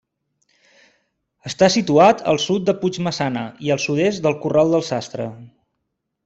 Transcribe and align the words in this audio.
Està 1.49 1.67
situat 1.75 2.23
al 2.33 2.41
sud 2.45 2.65
de 2.69 2.75
Puigmaçana 2.85 3.45
i 3.67 3.73
al 3.77 3.83
sud-est 3.87 4.25
del 4.25 4.39
Corral 4.47 4.75
del 4.77 4.87
Sastre. 4.89 5.29